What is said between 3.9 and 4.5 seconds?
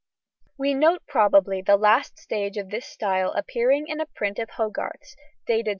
a print of